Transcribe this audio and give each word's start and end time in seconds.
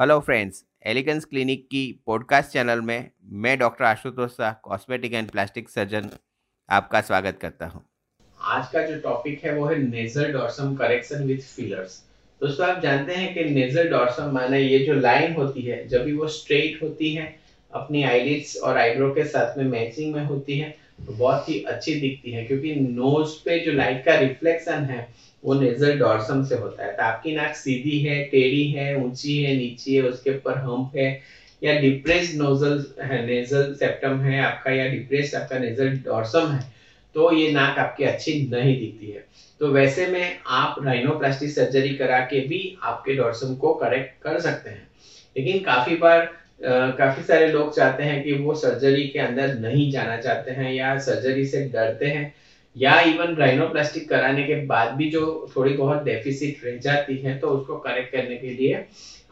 Hello 0.00 0.20
friends 0.20 0.64
elegance 0.86 1.24
clinic 1.24 1.66
की 1.70 1.80
podcast 2.06 2.50
channel 2.50 2.80
में 2.80 3.10
मैं 3.32 3.58
doctor 3.58 3.84
Ashutosh 3.84 4.30
Shah 4.30 4.52
cosmetic 4.52 5.14
and 5.14 5.30
plastic 5.30 5.68
surgeon 5.68 6.08
आपका 6.68 7.00
स्वागत 7.00 7.38
करता 7.42 7.66
हूँ। 7.66 7.82
आज 8.40 8.68
का 8.68 8.86
जो 8.86 8.98
टॉपिक 9.00 9.44
है, 9.44 9.54
वो 9.54 9.66
है 9.66 9.78
nasal 9.78 10.32
dorsum 10.32 10.74
correction 10.74 11.24
with 11.24 11.40
fillers 11.40 11.98
दोस्तों, 12.40 12.66
आप 12.68 12.82
जानते 12.82 13.14
हैं 13.14 13.34
कि 13.34 13.44
नेजल 13.44 13.88
डॉर्सम 13.88 14.30
माने 14.30 14.60
ये 14.60 14.78
जो 14.78 14.94
लाइन 14.94 15.34
होती 15.34 15.62
है, 15.62 15.88
जब 15.88 16.04
भी 16.04 16.12
वो 16.12 16.28
स्ट्रेट 16.28 16.82
होती 16.82 17.14
है, 17.14 17.38
अपनी 17.74 18.02
आईलिड्स 18.02 18.56
और 18.56 18.78
आईब्रो 18.78 19.10
के 19.14 19.24
साथ 19.24 19.58
में 19.58 19.64
मैचिंग 19.64 20.14
में 20.14 20.24
होती 20.24 20.58
है 20.58 20.76
तो 21.06 21.12
बहुत 21.12 21.48
ही 21.48 21.58
अच्छी 21.68 21.94
दिखती 21.94 22.30
है, 22.30 22.42
क्योंकि 22.42 22.72
नोज़ 22.72 23.34
पे 23.44 23.58
जो 23.58 23.72
लाइट 23.72 24.04
का 24.04 24.14
रिफ्लेक्शन 24.14 24.84
है, 24.84 25.06
वो 25.42 25.54
नेजल 25.54 25.98
डॉर्सम 25.98 26.42
से 26.42 26.54
होता 26.54 26.84
है। 26.84 26.90
तो 26.90 27.02
आपकी 27.02 27.32
नाक 27.32 27.54
सीधी 27.54 27.98
है, 27.98 28.18
टेढ़ी 28.22 28.66
है, 28.66 28.94
ऊँची 28.96 29.36
है, 29.38 29.52
नीची 29.52 29.94
है, 29.94 30.02
उसके 30.02 30.30
ऊपर 30.30 30.56
हम्प 30.58 30.96
है, 30.96 31.18
या 31.62 31.72
डिप्रेस 31.72 32.34
नोजल 32.34 32.78
है 33.02 33.24
नेजल 33.24 33.72
सेप्टम 33.72 34.18
है 34.18 34.40
आपका, 34.40 34.70
या 34.70 34.86
डिप्रेस 34.86 35.34
आपका 35.34 35.56
नेजल 35.56 35.96
डॉर्सम 36.04 36.46
है 36.46 36.60
तो 37.14 37.30
ये 37.32 37.50
नाक 37.50 37.78
आपकी 37.78 38.04
अच्छी 38.04 38.32
नहीं 38.50 38.76
दिखती 38.78 39.06
है। 39.06 39.22
तो 39.60 39.68
वैसे 39.68 40.04
में 40.06 40.36
आप 40.48 40.74
राइनोप्लास्टी 40.84 41.46
सर्जरी 41.48 41.90
करा 41.90 42.18
के 42.20 42.38
भी 42.40 42.60
आपके 42.82 43.12
डॉर्सम 43.12 43.52
को 43.54 43.70
करेक्ट 43.72 44.22
कर 44.22 44.38
सकते 44.38 44.70
हैं। 44.70 44.86
लेकिन 45.36 45.58
काफ़ी 45.60 45.94
बार 45.94 46.20
काफ़ी 46.60 47.22
सारे 47.22 47.46
लोग 47.46 47.74
चाहते 47.74 48.02
हैं 48.02 48.22
कि 48.22 48.32
वो 48.34 48.54
सर्जरी 48.54 49.04
के 49.04 49.18
अंदर 49.18 49.54
नहीं 49.54 49.88
जाना 49.90 50.16
चाहते 50.16 50.50
हैं 50.50 50.70
या 50.70 50.96
सर्जरी 50.98 51.44
से 51.44 51.60
डरते 51.66 52.06
हैं 52.06 52.32
या 52.76 52.98
इवन 53.02 53.34
राइनोप्लास्टिक 53.36 54.08
कराने 54.08 54.42
के 54.44 54.54
बाद 54.66 54.92
भी 54.96 55.08
जो 55.10 55.22
थोड़ी 55.56 55.72
बहुत 55.74 56.02
डेफिसिट 56.04 56.64
रह 56.64 56.76
जाती 56.80 57.16
है 57.16 57.32
तो 57.34 57.48
उसको 57.50 57.76
करेक्ट 57.78 58.12
करने 58.12 58.36
के 58.36 58.50
लिए 58.50 58.84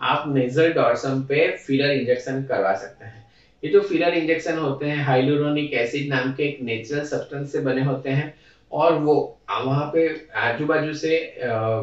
आप 0.04 0.24
नेजल 0.28 0.72
डॉर्सम 0.72 1.20
पे 1.28 1.48
फिलर 1.56 1.90
इंजेक्शन 1.90 2.40
करवा 2.42 2.72
सकते 2.74 3.04
हैं। 3.04 3.22
ये 3.62 3.70
जो 3.70 3.80
फिलर 3.80 4.14
इंजेक्शन 4.14 4.58
होते 4.58 4.86
हैं 4.86 5.02
हाइलोरोनिक 5.02 5.72
एसिड 5.74 6.08
नाम 6.08 6.30
के 6.32 6.44
एक 6.44 6.56
नेचुरल 6.60 7.02
सब्सटेंस 7.04 7.52
से 7.52 7.58
बने 7.60 7.82
होते 7.82 8.08
हैं 8.10 8.30
और 8.70 8.94
वो 8.96 9.14
वहाँ 9.50 9.84
पे 9.92 10.06
आजू 10.38 10.66
बाजू 10.66 10.92
से 10.94 11.14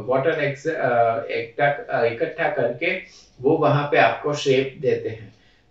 वाटर 0.07 0.39
इकट्ठा 2.07 2.47
करके 2.49 2.91
वो 3.39 3.55
वहाँ 3.57 3.83
पे 3.91 3.97
आपको 3.99 4.33
शेप 4.35 4.73
देते 4.77 5.09
हैं। 5.09 5.29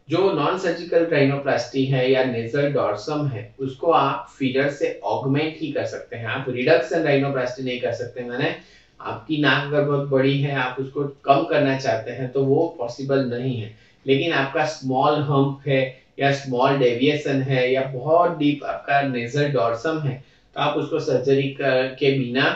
जो 0.08 0.30
नॉन 0.30 0.58
सर्जिकल 0.58 1.06
राइनोप्लास्टी 1.06 1.84
है 1.86 2.10
या 2.10 2.22
नेजल 2.24 2.72
डॉर्सम 2.72 3.26
है, 3.26 3.52
उसको 3.58 3.90
आप 3.90 4.26
फीडर 4.30 4.68
से 4.70 4.98
ऑगमेंट 5.04 5.54
ही 5.58 5.70
कर 5.70 5.84
सकते 5.84 6.16
हैं। 6.16 6.26
आप 6.26 6.44
रिडक्शन 6.48 7.02
राइनोप्लास्टी 7.02 7.62
नहीं 7.62 7.78
कर 7.80 7.92
सकते। 7.92 8.22
मैंने 8.22 8.54
आपकी 9.00 9.40
नाक 9.40 9.64
अगर 9.64 9.82
बहुत 9.82 10.08
बड़ी 10.08 10.38
है, 10.38 10.54
आप 10.54 10.76
उसको 10.78 11.04
कम 11.24 11.44
करना 11.44 11.76
चाहते 11.76 12.10
हैं 12.10 12.30
तो 12.30 12.42
वो 12.42 12.64
पॉसिबल 12.78 13.24
नहीं 13.26 13.56
है। 13.56 13.72
लेकिन 14.04 14.32
आपका 14.32 14.64
स्मॉल 14.66 15.18
हम्प 15.22 15.66
है 15.66 15.80
या 16.18 16.30
स्मॉल 16.32 16.76
डेविएशन 16.78 17.40
है 17.42 17.70
या 17.70 17.82
बहुत 17.92 18.36
डीप 18.38 18.64
आपका 18.64 19.00
नेजल 19.02 19.50
डॉर्सम 19.52 19.98
है 20.00 20.14
तो 20.54 20.60
आप 20.60 20.76
उसको 20.76 20.98
सर्जरी 21.00 21.54
के 21.60 22.10
बिना 22.18 22.50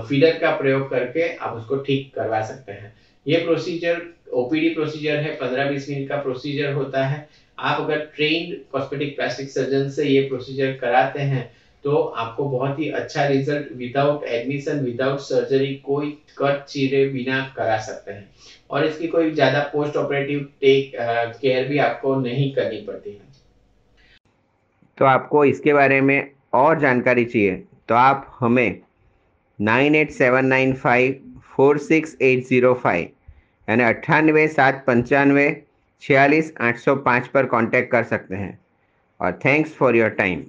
फीडर 0.00 0.36
का 0.38 0.50
प्रयोग 0.52 0.88
करके 0.90 1.28
आप 1.36 1.52
उसको 1.52 1.76
ठीक 1.76 2.10
करवा 2.14 2.40
सकते 2.42 2.72
हैं। 2.72 2.92
ये 3.26 3.38
प्रोसीजर 3.38 4.00
ओपीडी 4.34 4.68
प्रोसीजर 4.70 5.16
है, 5.16 5.34
पंद्रह 5.36 5.70
बीस 5.70 5.88
मिनट 5.90 6.08
का 6.08 6.16
प्रोसीजर 6.22 6.72
होता 6.72 7.06
है। 7.06 7.28
आप 7.58 7.80
अगर 7.80 7.98
ट्रेन्ड 8.16 8.56
कॉस्मेटिक 8.72 9.14
प्लास्टिक 9.16 9.50
सर्जन 9.50 9.88
से 9.90 10.04
ये 10.04 10.20
प्रोसीजर 10.28 10.72
कराते 10.80 11.20
हैं 11.22 11.50
तो 11.84 11.96
आपको 11.96 12.44
बहुत 12.50 12.78
ही 12.78 12.88
अच्छा 12.90 13.26
result 13.28 13.72
without 13.76 14.24
admission 14.26 14.78
without 14.84 15.18
surgery 15.20 15.74
कोई 15.84 16.10
कट 16.38 16.64
चीरे 16.64 17.04
बिना 17.08 17.40
करा 17.56 17.76
सकते 17.80 18.12
हैं। 18.12 18.28
और 18.70 18.86
इसकी 18.86 19.08
कोई 19.08 19.30
ज़्यादा 19.32 19.60
पोस्ट 19.72 19.96
ऑपरेटिव 19.96 20.40
टेक 20.60 20.92
केयर 21.40 21.68
भी 21.68 21.78
आपको 21.80 22.14
नहीं 22.20 22.50
करनी 22.54 22.80
पड़ती 22.86 23.10
है। 23.10 23.20
तो 24.98 25.04
आपको 25.04 25.44
इसके 25.44 25.72
बारे 25.74 26.00
में 26.00 26.30
और 26.54 26.80
जानकारी 26.80 27.24
चाहिए 27.24 27.62
तो 27.88 27.94
आप 27.94 28.30
हमें 28.40 28.80
nine 29.58 29.94
eight 29.94 30.10
seven 30.12 30.46
nine 30.46 30.72
five 30.76 31.20
four 31.50 31.78
six 31.80 32.16
eight 32.22 32.44
zero 32.46 32.74
five 32.74 33.08
यानी 33.68 33.82
अट्ठानवे, 33.82 34.48
सात, 34.48 34.84
पंचानवे, 34.86 35.62
छियालीस, 36.00 36.52
आठ 36.60 36.78
सौ 36.78 36.96
पाँच 36.96 37.28
पर 37.28 37.46
कांटेक्ट 37.46 37.90
कर 37.90 38.04
सकते 38.04 38.34
हैं। 38.34 38.58
और 39.20 39.32
थैंक्स 39.44 39.74
फॉर 39.74 39.96
योर 39.96 40.08
टाइम 40.08 40.46